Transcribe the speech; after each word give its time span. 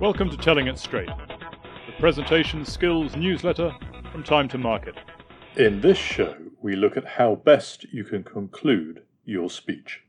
Welcome 0.00 0.30
to 0.30 0.36
Telling 0.38 0.66
It 0.66 0.78
Straight, 0.78 1.10
the 1.86 1.92
presentation 1.98 2.64
skills 2.64 3.16
newsletter 3.16 3.70
from 4.10 4.22
Time 4.22 4.48
to 4.48 4.56
Market. 4.56 4.94
In 5.56 5.82
this 5.82 5.98
show, 5.98 6.36
we 6.62 6.74
look 6.74 6.96
at 6.96 7.04
how 7.04 7.34
best 7.34 7.84
you 7.92 8.04
can 8.04 8.24
conclude 8.24 9.02
your 9.26 9.50
speech. 9.50 10.00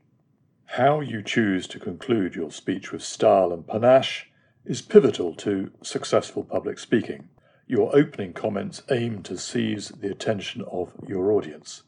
How 0.64 1.00
you 1.00 1.22
choose 1.22 1.66
to 1.66 1.78
conclude 1.78 2.34
your 2.34 2.50
speech 2.50 2.90
with 2.90 3.02
style 3.02 3.52
and 3.52 3.66
panache 3.66 4.30
is 4.64 4.80
pivotal 4.80 5.34
to 5.34 5.70
successful 5.82 6.42
public 6.42 6.78
speaking. 6.78 7.28
Your 7.66 7.94
opening 7.94 8.32
comments 8.32 8.82
aim 8.90 9.22
to 9.24 9.36
seize 9.36 9.88
the 9.90 10.10
attention 10.10 10.64
of 10.72 10.94
your 11.06 11.32
audience. 11.32 11.82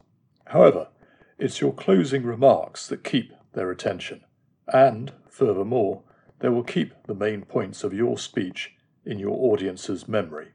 However, 0.45 0.89
it's 1.39 1.59
your 1.59 1.73
closing 1.73 2.21
remarks 2.21 2.85
that 2.85 3.03
keep 3.03 3.33
their 3.53 3.71
attention, 3.71 4.21
and, 4.67 5.11
furthermore, 5.27 6.03
they 6.39 6.49
will 6.49 6.63
keep 6.63 6.93
the 7.07 7.15
main 7.15 7.43
points 7.43 7.83
of 7.83 7.93
your 7.93 8.17
speech 8.17 8.75
in 9.05 9.19
your 9.19 9.37
audience's 9.51 10.07
memory. 10.07 10.49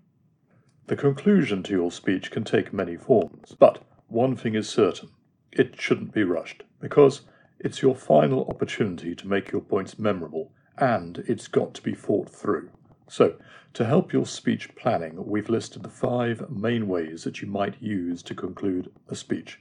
The 0.87 0.97
conclusion 0.97 1.63
to 1.65 1.73
your 1.73 1.91
speech 1.91 2.31
can 2.31 2.45
take 2.45 2.73
many 2.73 2.97
forms, 2.97 3.55
but 3.59 3.83
one 4.09 4.37
thing 4.37 4.55
is 4.55 4.69
certain 4.69 5.11
it 5.53 5.81
shouldn't 5.81 6.13
be 6.13 6.25
rushed, 6.25 6.63
because 6.81 7.23
it's 7.59 7.83
your 7.83 7.95
final 7.95 8.47
opportunity 8.49 9.15
to 9.15 9.29
make 9.29 9.53
your 9.53 9.61
points 9.61 9.99
memorable, 9.99 10.53
and 10.79 11.19
it's 11.27 11.49
got 11.49 11.75
to 11.75 11.83
be 11.83 11.95
thought 11.95 12.29
through. 12.29 12.71
So, 13.09 13.37
to 13.75 13.85
help 13.85 14.13
your 14.13 14.27
speech 14.27 14.75
planning, 14.77 15.27
we've 15.27 15.49
listed 15.49 15.83
the 15.83 15.89
five 15.89 16.51
main 16.51 16.89
ways 16.89 17.25
that 17.25 17.41
you 17.41 17.49
might 17.49 17.81
use 17.81 18.23
to 18.25 18.35
conclude 18.35 18.91
a 19.09 19.15
speech. 19.15 19.61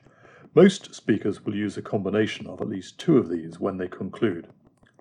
Most 0.55 0.93
speakers 0.95 1.45
will 1.45 1.55
use 1.55 1.77
a 1.77 1.81
combination 1.81 2.47
of 2.47 2.61
at 2.61 2.69
least 2.69 2.99
two 2.99 3.17
of 3.17 3.29
these 3.29 3.59
when 3.59 3.77
they 3.77 3.87
conclude. 3.87 4.47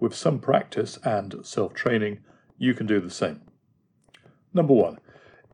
With 0.00 0.14
some 0.14 0.38
practice 0.38 0.98
and 1.04 1.44
self 1.44 1.74
training, 1.74 2.20
you 2.56 2.72
can 2.72 2.86
do 2.86 3.00
the 3.00 3.10
same. 3.10 3.40
Number 4.54 4.74
one, 4.74 4.98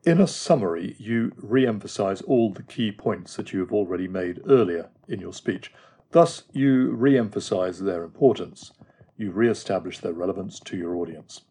in 0.05 0.21
a 0.21 0.27
summary, 0.27 0.95
you 0.99 1.31
re 1.35 1.65
emphasize 1.65 2.21
all 2.21 2.51
the 2.51 2.61
key 2.61 2.91
points 2.91 3.35
that 3.37 3.53
you 3.53 3.59
have 3.61 3.73
already 3.73 4.07
made 4.07 4.41
earlier 4.47 4.89
in 5.07 5.19
your 5.19 5.33
speech. 5.33 5.73
Thus, 6.11 6.43
you 6.53 6.91
re 6.91 7.17
emphasize 7.17 7.79
their 7.79 8.03
importance. 8.03 8.71
You 9.17 9.31
re 9.31 9.49
establish 9.49 9.97
their 9.97 10.13
relevance 10.13 10.59
to 10.59 10.77
your 10.77 10.95
audience. 10.95 11.41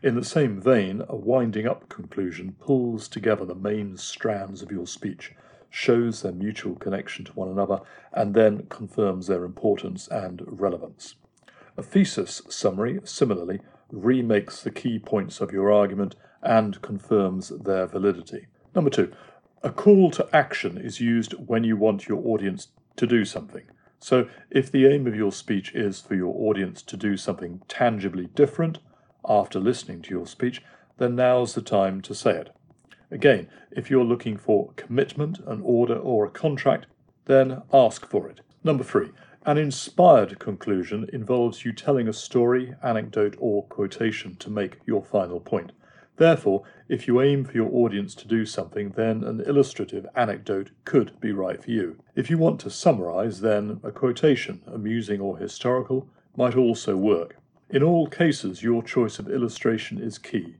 In 0.00 0.14
the 0.14 0.24
same 0.24 0.60
vein, 0.60 1.02
a 1.08 1.16
winding 1.16 1.66
up 1.66 1.88
conclusion 1.88 2.54
pulls 2.60 3.08
together 3.08 3.44
the 3.44 3.56
main 3.56 3.96
strands 3.96 4.62
of 4.62 4.70
your 4.70 4.86
speech, 4.86 5.32
shows 5.68 6.22
their 6.22 6.30
mutual 6.30 6.76
connection 6.76 7.24
to 7.24 7.32
one 7.32 7.48
another, 7.48 7.80
and 8.12 8.34
then 8.34 8.66
confirms 8.68 9.26
their 9.26 9.44
importance 9.44 10.06
and 10.06 10.42
relevance. 10.46 11.16
A 11.78 11.82
thesis 11.82 12.40
summary, 12.48 13.00
similarly, 13.04 13.60
remakes 13.90 14.62
the 14.62 14.70
key 14.70 14.98
points 14.98 15.40
of 15.40 15.52
your 15.52 15.70
argument 15.70 16.16
and 16.42 16.80
confirms 16.80 17.50
their 17.50 17.86
validity. 17.86 18.46
Number 18.74 18.90
two, 18.90 19.12
a 19.62 19.70
call 19.70 20.10
to 20.12 20.28
action 20.32 20.78
is 20.78 21.00
used 21.00 21.32
when 21.32 21.64
you 21.64 21.76
want 21.76 22.08
your 22.08 22.26
audience 22.26 22.68
to 22.96 23.06
do 23.06 23.24
something. 23.24 23.64
So, 23.98 24.28
if 24.50 24.70
the 24.70 24.86
aim 24.86 25.06
of 25.06 25.16
your 25.16 25.32
speech 25.32 25.74
is 25.74 26.00
for 26.00 26.14
your 26.14 26.34
audience 26.48 26.82
to 26.82 26.96
do 26.96 27.16
something 27.16 27.62
tangibly 27.68 28.26
different 28.26 28.78
after 29.28 29.58
listening 29.58 30.02
to 30.02 30.10
your 30.10 30.26
speech, 30.26 30.62
then 30.98 31.16
now's 31.16 31.54
the 31.54 31.62
time 31.62 32.00
to 32.02 32.14
say 32.14 32.32
it. 32.32 32.54
Again, 33.10 33.48
if 33.70 33.90
you're 33.90 34.04
looking 34.04 34.36
for 34.36 34.72
commitment, 34.76 35.40
an 35.46 35.62
order, 35.62 35.96
or 35.96 36.24
a 36.24 36.30
contract, 36.30 36.86
then 37.26 37.62
ask 37.72 38.06
for 38.06 38.28
it. 38.28 38.40
Number 38.64 38.84
three, 38.84 39.10
an 39.46 39.56
inspired 39.56 40.40
conclusion 40.40 41.08
involves 41.12 41.64
you 41.64 41.72
telling 41.72 42.08
a 42.08 42.12
story, 42.12 42.74
anecdote, 42.82 43.36
or 43.38 43.62
quotation 43.66 44.34
to 44.34 44.50
make 44.50 44.80
your 44.86 45.04
final 45.04 45.38
point. 45.38 45.70
Therefore, 46.16 46.64
if 46.88 47.06
you 47.06 47.20
aim 47.20 47.44
for 47.44 47.52
your 47.52 47.72
audience 47.72 48.16
to 48.16 48.26
do 48.26 48.44
something, 48.44 48.90
then 48.96 49.22
an 49.22 49.42
illustrative 49.46 50.04
anecdote 50.16 50.70
could 50.84 51.20
be 51.20 51.30
right 51.30 51.62
for 51.62 51.70
you. 51.70 51.96
If 52.16 52.28
you 52.28 52.38
want 52.38 52.58
to 52.60 52.70
summarize, 52.70 53.40
then 53.40 53.78
a 53.84 53.92
quotation, 53.92 54.62
amusing 54.66 55.20
or 55.20 55.38
historical, 55.38 56.08
might 56.36 56.56
also 56.56 56.96
work. 56.96 57.36
In 57.70 57.84
all 57.84 58.08
cases, 58.08 58.64
your 58.64 58.82
choice 58.82 59.20
of 59.20 59.30
illustration 59.30 60.00
is 60.00 60.18
key. 60.18 60.56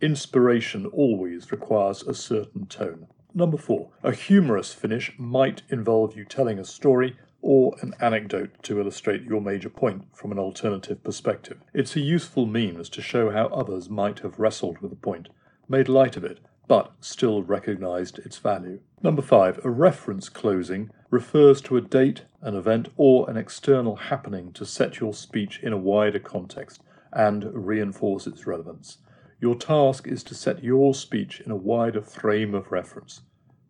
Inspiration 0.00 0.86
always 0.86 1.52
requires 1.52 2.02
a 2.04 2.14
certain 2.14 2.64
tone. 2.66 3.06
Number 3.34 3.58
four, 3.58 3.90
a 4.02 4.12
humorous 4.12 4.72
finish 4.72 5.12
might 5.18 5.62
involve 5.68 6.16
you 6.16 6.24
telling 6.24 6.58
a 6.58 6.64
story 6.64 7.16
or 7.42 7.74
an 7.80 7.94
anecdote 8.00 8.50
to 8.62 8.80
illustrate 8.80 9.22
your 9.22 9.40
major 9.40 9.70
point 9.70 10.04
from 10.14 10.32
an 10.32 10.38
alternative 10.38 11.02
perspective. 11.02 11.58
It's 11.72 11.96
a 11.96 12.00
useful 12.00 12.46
means 12.46 12.88
to 12.90 13.02
show 13.02 13.30
how 13.30 13.46
others 13.46 13.88
might 13.88 14.20
have 14.20 14.38
wrestled 14.38 14.78
with 14.80 14.90
the 14.90 14.96
point, 14.96 15.28
made 15.68 15.88
light 15.88 16.16
of 16.16 16.24
it, 16.24 16.40
but 16.68 16.92
still 17.00 17.42
recognized 17.42 18.18
its 18.20 18.38
value. 18.38 18.80
Number 19.02 19.22
five, 19.22 19.58
a 19.64 19.70
reference 19.70 20.28
closing 20.28 20.90
refers 21.10 21.60
to 21.62 21.76
a 21.76 21.80
date, 21.80 22.22
an 22.42 22.54
event, 22.54 22.88
or 22.96 23.28
an 23.28 23.36
external 23.36 23.96
happening 23.96 24.52
to 24.52 24.64
set 24.64 25.00
your 25.00 25.14
speech 25.14 25.58
in 25.62 25.72
a 25.72 25.78
wider 25.78 26.20
context 26.20 26.82
and 27.12 27.44
reinforce 27.52 28.26
its 28.26 28.46
relevance. 28.46 28.98
Your 29.40 29.56
task 29.56 30.06
is 30.06 30.22
to 30.24 30.34
set 30.34 30.62
your 30.62 30.94
speech 30.94 31.40
in 31.40 31.50
a 31.50 31.56
wider 31.56 32.02
frame 32.02 32.54
of 32.54 32.70
reference 32.70 33.22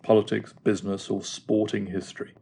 politics, 0.02 0.54
business, 0.64 1.10
or 1.10 1.22
sporting 1.22 1.86
history. 1.86 2.32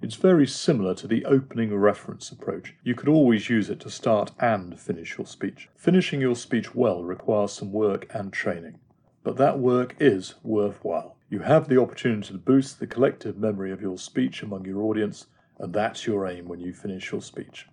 It's 0.00 0.14
very 0.14 0.46
similar 0.46 0.94
to 0.94 1.08
the 1.08 1.24
opening 1.24 1.74
reference 1.74 2.30
approach. 2.30 2.72
You 2.84 2.94
could 2.94 3.08
always 3.08 3.50
use 3.50 3.68
it 3.68 3.80
to 3.80 3.90
start 3.90 4.30
and 4.38 4.78
finish 4.78 5.18
your 5.18 5.26
speech. 5.26 5.68
Finishing 5.76 6.20
your 6.20 6.36
speech 6.36 6.72
well 6.72 7.02
requires 7.02 7.50
some 7.52 7.72
work 7.72 8.06
and 8.14 8.32
training, 8.32 8.78
but 9.24 9.36
that 9.38 9.58
work 9.58 9.96
is 9.98 10.36
worthwhile. 10.44 11.16
You 11.28 11.40
have 11.40 11.66
the 11.68 11.80
opportunity 11.80 12.28
to 12.28 12.38
boost 12.38 12.78
the 12.78 12.86
collective 12.86 13.36
memory 13.36 13.72
of 13.72 13.82
your 13.82 13.98
speech 13.98 14.44
among 14.44 14.66
your 14.66 14.82
audience, 14.82 15.26
and 15.58 15.74
that's 15.74 16.06
your 16.06 16.28
aim 16.28 16.46
when 16.46 16.60
you 16.60 16.72
finish 16.72 17.10
your 17.10 17.20
speech. 17.20 17.66